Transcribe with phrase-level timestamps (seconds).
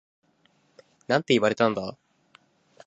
[1.05, 1.95] なんて言われたんだ？